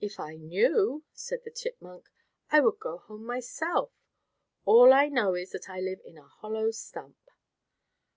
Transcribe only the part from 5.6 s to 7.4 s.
I live in a hollow stump."